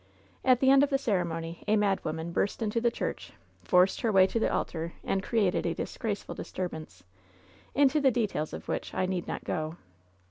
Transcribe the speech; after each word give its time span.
At 0.43 0.61
the 0.61 0.71
end 0.71 0.81
of 0.81 0.89
the 0.89 0.97
ceremony 0.97 1.63
a 1.67 1.77
madwoman 1.77 2.31
burst 2.33 2.63
into 2.63 2.81
the 2.81 2.89
church, 2.89 3.33
forced 3.63 4.01
her 4.01 4.11
way 4.11 4.25
to 4.25 4.39
the 4.39 4.51
altar 4.51 4.93
and 5.03 5.21
created 5.21 5.63
a 5.67 5.75
disgraceful 5.75 6.33
disturbance, 6.33 7.03
into 7.75 8.01
the 8.01 8.09
details 8.09 8.51
of 8.51 8.67
which 8.67 8.95
I 8.95 9.05
need 9.05 9.27
not 9.27 9.43
go. 9.43 9.77